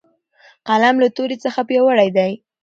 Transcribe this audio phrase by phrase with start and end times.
[0.67, 2.31] قلم له تورې څخه پیاوړی دی.